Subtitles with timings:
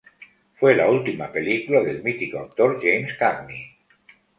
[0.55, 3.67] Fue la última película del mítico actor James Cagney.